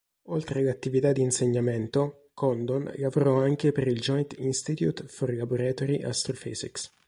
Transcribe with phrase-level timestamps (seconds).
[0.29, 6.91] Oltre all'attività di insegnamento, Condon lavorò anche per il Joint Institute for Laboratory Astrophysics.